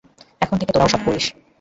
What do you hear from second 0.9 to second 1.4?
করিস।